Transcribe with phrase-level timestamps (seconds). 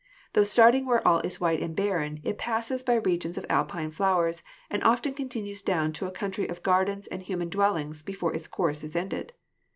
[0.33, 4.41] Tho starting where all is white and barren, it passes by regions of Alpine flowers
[4.67, 8.83] and often continues down to a country of gardens and human dwellings before its course
[8.83, 9.33] is ended.